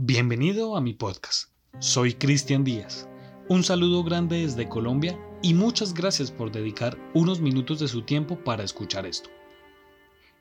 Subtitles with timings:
[0.00, 1.50] Bienvenido a mi podcast.
[1.80, 3.08] Soy Cristian Díaz.
[3.48, 8.38] Un saludo grande desde Colombia y muchas gracias por dedicar unos minutos de su tiempo
[8.44, 9.28] para escuchar esto.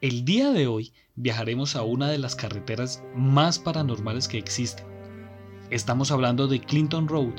[0.00, 4.86] El día de hoy viajaremos a una de las carreteras más paranormales que existen.
[5.70, 7.34] Estamos hablando de Clinton Road,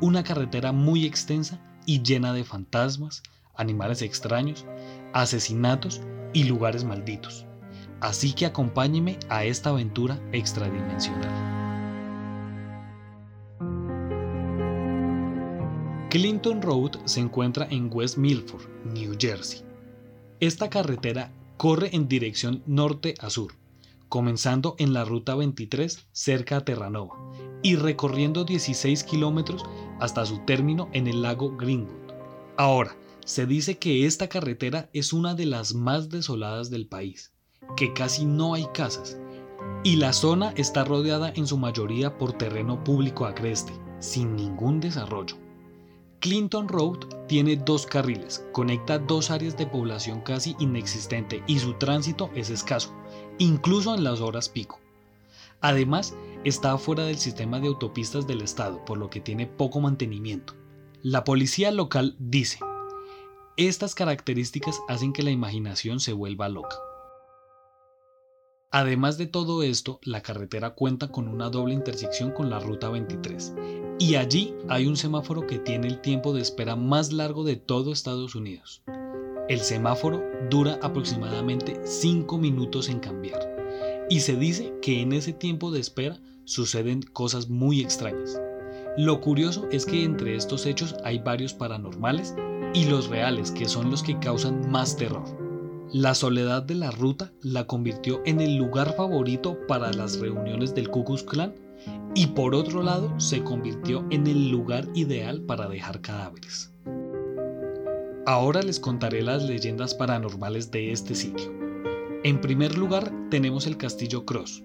[0.00, 3.22] una carretera muy extensa y llena de fantasmas,
[3.54, 4.66] animales extraños,
[5.12, 6.00] asesinatos
[6.32, 7.47] y lugares malditos.
[8.00, 11.58] Así que acompáñeme a esta aventura extradimensional.
[16.10, 19.62] Clinton Road se encuentra en West Milford, New Jersey.
[20.40, 23.52] Esta carretera corre en dirección norte a sur,
[24.08, 27.14] comenzando en la ruta 23 cerca a Terranova
[27.62, 29.64] y recorriendo 16 kilómetros
[30.00, 32.12] hasta su término en el lago Greenwood.
[32.56, 32.96] Ahora,
[33.26, 37.34] se dice que esta carretera es una de las más desoladas del país
[37.78, 39.16] que casi no hay casas
[39.84, 45.36] y la zona está rodeada en su mayoría por terreno público agreste, sin ningún desarrollo.
[46.18, 52.30] Clinton Road tiene dos carriles, conecta dos áreas de población casi inexistente y su tránsito
[52.34, 52.92] es escaso,
[53.38, 54.80] incluso en las horas pico.
[55.60, 60.54] Además, está fuera del sistema de autopistas del estado, por lo que tiene poco mantenimiento.
[61.00, 62.58] La policía local dice,
[63.56, 66.76] estas características hacen que la imaginación se vuelva loca.
[68.70, 73.54] Además de todo esto, la carretera cuenta con una doble intersección con la Ruta 23
[73.98, 77.92] y allí hay un semáforo que tiene el tiempo de espera más largo de todo
[77.92, 78.82] Estados Unidos.
[79.48, 83.40] El semáforo dura aproximadamente 5 minutos en cambiar
[84.10, 88.38] y se dice que en ese tiempo de espera suceden cosas muy extrañas.
[88.98, 92.36] Lo curioso es que entre estos hechos hay varios paranormales
[92.74, 95.47] y los reales que son los que causan más terror.
[95.92, 100.90] La soledad de la ruta la convirtió en el lugar favorito para las reuniones del
[100.90, 101.54] Ku Klux Klan
[102.14, 106.70] y por otro lado se convirtió en el lugar ideal para dejar cadáveres.
[108.26, 111.50] Ahora les contaré las leyendas paranormales de este sitio.
[112.22, 114.62] En primer lugar tenemos el Castillo Cross.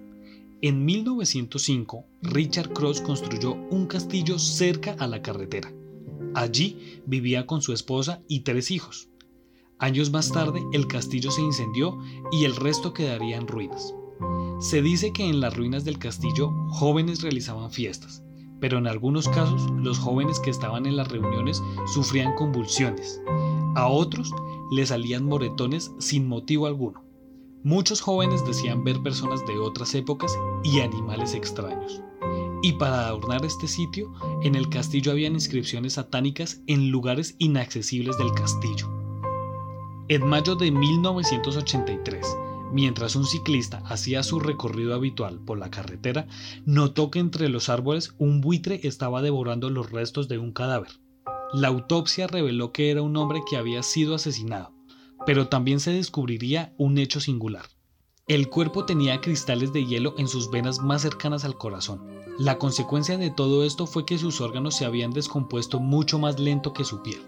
[0.60, 5.72] En 1905, Richard Cross construyó un castillo cerca a la carretera.
[6.34, 9.08] Allí vivía con su esposa y tres hijos.
[9.84, 11.98] Años más tarde, el castillo se incendió
[12.32, 13.94] y el resto quedaría en ruinas.
[14.58, 18.24] Se dice que en las ruinas del castillo jóvenes realizaban fiestas,
[18.62, 23.20] pero en algunos casos los jóvenes que estaban en las reuniones sufrían convulsiones.
[23.74, 24.32] A otros
[24.72, 27.04] les salían moretones sin motivo alguno.
[27.62, 32.02] Muchos jóvenes decían ver personas de otras épocas y animales extraños.
[32.62, 34.14] Y para adornar este sitio,
[34.44, 39.03] en el castillo habían inscripciones satánicas en lugares inaccesibles del castillo.
[40.06, 42.26] En mayo de 1983,
[42.72, 46.26] mientras un ciclista hacía su recorrido habitual por la carretera,
[46.66, 50.90] notó que entre los árboles un buitre estaba devorando los restos de un cadáver.
[51.54, 54.74] La autopsia reveló que era un hombre que había sido asesinado,
[55.24, 57.64] pero también se descubriría un hecho singular.
[58.28, 62.02] El cuerpo tenía cristales de hielo en sus venas más cercanas al corazón.
[62.38, 66.74] La consecuencia de todo esto fue que sus órganos se habían descompuesto mucho más lento
[66.74, 67.22] que su piel.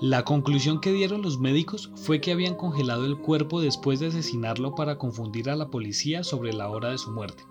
[0.00, 4.76] La conclusión que dieron los médicos fue que habían congelado el cuerpo después de asesinarlo
[4.76, 7.42] para confundir a la policía sobre la hora de su muerte.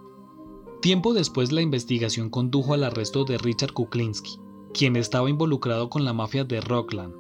[0.82, 4.40] Tiempo después la investigación condujo al arresto de Richard Kuklinski,
[4.74, 7.16] quien estaba involucrado con la mafia de Rockland.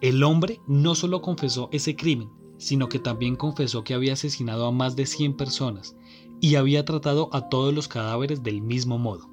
[0.00, 4.70] El hombre no solo confesó ese crimen, sino que también confesó que había asesinado a
[4.70, 5.96] más de 100 personas
[6.40, 9.31] y había tratado a todos los cadáveres del mismo modo.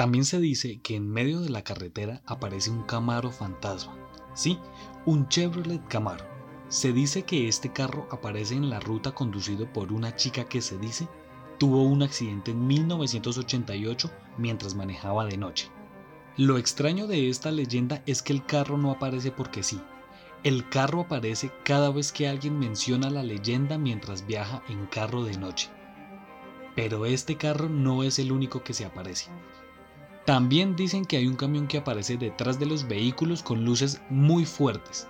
[0.00, 3.98] También se dice que en medio de la carretera aparece un Camaro fantasma.
[4.32, 4.58] Sí,
[5.04, 6.24] un Chevrolet Camaro.
[6.68, 10.78] Se dice que este carro aparece en la ruta conducido por una chica que se
[10.78, 11.06] dice
[11.58, 15.68] tuvo un accidente en 1988 mientras manejaba de noche.
[16.38, 19.82] Lo extraño de esta leyenda es que el carro no aparece porque sí.
[20.44, 25.36] El carro aparece cada vez que alguien menciona la leyenda mientras viaja en carro de
[25.36, 25.68] noche.
[26.74, 29.30] Pero este carro no es el único que se aparece.
[30.26, 34.44] También dicen que hay un camión que aparece detrás de los vehículos con luces muy
[34.44, 35.08] fuertes,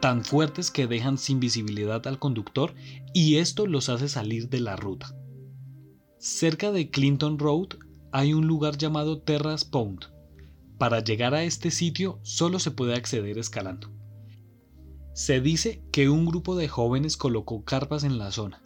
[0.00, 2.74] tan fuertes que dejan sin visibilidad al conductor
[3.12, 5.14] y esto los hace salir de la ruta.
[6.18, 7.68] Cerca de Clinton Road
[8.12, 10.06] hay un lugar llamado Terrace Pond.
[10.78, 13.90] Para llegar a este sitio solo se puede acceder escalando.
[15.14, 18.65] Se dice que un grupo de jóvenes colocó carpas en la zona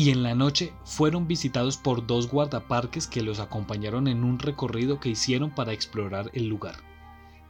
[0.00, 4.98] y en la noche fueron visitados por dos guardaparques que los acompañaron en un recorrido
[4.98, 6.76] que hicieron para explorar el lugar.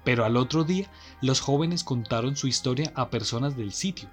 [0.03, 0.91] Pero al otro día,
[1.23, 4.09] los jóvenes contaron su historia a personas del sitio,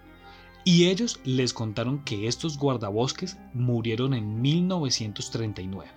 [0.63, 5.90] y ellos les contaron que estos guardabosques murieron en 1939.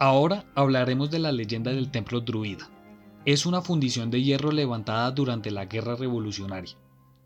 [0.00, 2.68] Ahora hablaremos de la leyenda del templo druida.
[3.26, 6.79] Es una fundición de hierro levantada durante la guerra revolucionaria.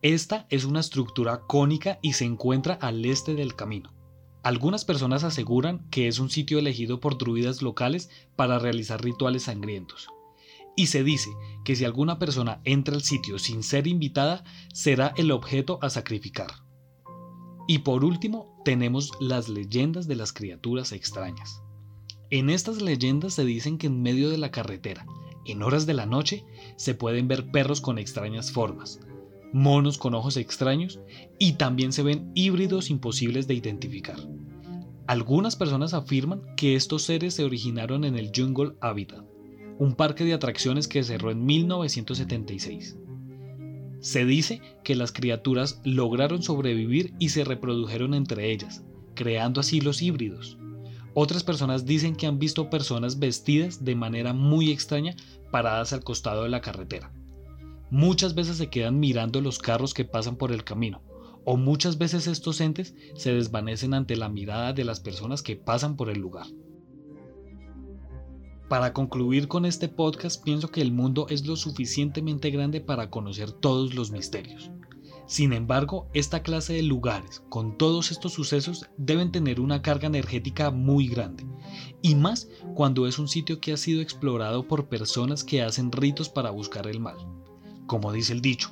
[0.04, 3.94] Esta es una estructura cónica y se encuentra al este del camino.
[4.42, 10.08] Algunas personas aseguran que es un sitio elegido por druidas locales para realizar rituales sangrientos.
[10.76, 11.30] Y se dice
[11.64, 16.50] que si alguna persona entra al sitio sin ser invitada, será el objeto a sacrificar.
[17.66, 21.62] Y por último, tenemos las leyendas de las criaturas extrañas.
[22.28, 25.06] En estas leyendas se dicen que en medio de la carretera,
[25.46, 26.44] en horas de la noche,
[26.76, 29.00] se pueden ver perros con extrañas formas,
[29.54, 30.98] monos con ojos extraños
[31.38, 34.16] y también se ven híbridos imposibles de identificar.
[35.06, 39.24] Algunas personas afirman que estos seres se originaron en el Jungle Habitat,
[39.78, 42.96] un parque de atracciones que cerró en 1976.
[44.00, 48.82] Se dice que las criaturas lograron sobrevivir y se reprodujeron entre ellas,
[49.14, 50.58] creando así los híbridos.
[51.14, 55.14] Otras personas dicen que han visto personas vestidas de manera muy extraña
[55.52, 57.13] paradas al costado de la carretera.
[57.90, 61.02] Muchas veces se quedan mirando los carros que pasan por el camino,
[61.44, 65.96] o muchas veces estos entes se desvanecen ante la mirada de las personas que pasan
[65.96, 66.46] por el lugar.
[68.68, 73.52] Para concluir con este podcast, pienso que el mundo es lo suficientemente grande para conocer
[73.52, 74.70] todos los misterios.
[75.26, 80.70] Sin embargo, esta clase de lugares, con todos estos sucesos, deben tener una carga energética
[80.70, 81.46] muy grande,
[82.02, 86.28] y más cuando es un sitio que ha sido explorado por personas que hacen ritos
[86.28, 87.16] para buscar el mal.
[87.86, 88.70] Como dice el dicho,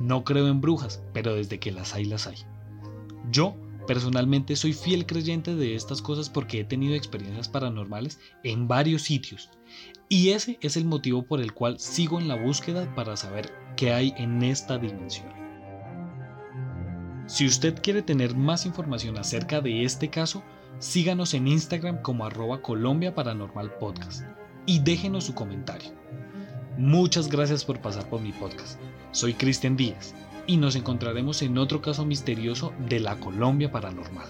[0.00, 2.38] no creo en brujas, pero desde que las hay las hay.
[3.30, 3.54] Yo,
[3.86, 9.50] personalmente, soy fiel creyente de estas cosas porque he tenido experiencias paranormales en varios sitios,
[10.08, 13.92] y ese es el motivo por el cual sigo en la búsqueda para saber qué
[13.92, 15.28] hay en esta dimensión.
[17.26, 20.44] Si usted quiere tener más información acerca de este caso,
[20.78, 24.22] síganos en Instagram como arroba Colombia Paranormal Podcast
[24.64, 25.90] y déjenos su comentario.
[26.76, 28.78] Muchas gracias por pasar por mi podcast.
[29.10, 30.14] Soy Cristian Díaz
[30.46, 34.26] y nos encontraremos en otro caso misterioso de la Colombia Paranormal.